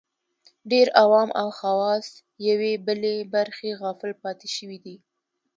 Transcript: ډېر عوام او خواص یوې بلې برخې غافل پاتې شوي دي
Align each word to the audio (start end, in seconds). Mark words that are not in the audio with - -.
ډېر 0.71 0.87
عوام 1.01 1.29
او 1.41 1.47
خواص 1.57 2.07
یوې 2.49 2.73
بلې 2.85 3.15
برخې 3.33 3.69
غافل 3.81 4.11
پاتې 4.23 4.47
شوي 4.55 4.77
دي 4.85 4.95